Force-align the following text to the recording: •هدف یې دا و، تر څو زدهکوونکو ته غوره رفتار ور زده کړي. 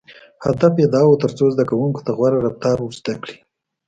•هدف 0.45 0.73
یې 0.81 0.87
دا 0.93 1.01
و، 1.07 1.19
تر 1.23 1.31
څو 1.37 1.45
زدهکوونکو 1.53 2.01
ته 2.05 2.11
غوره 2.17 2.39
رفتار 2.47 2.77
ور 2.81 2.93
زده 2.99 3.13
کړي. 3.21 3.37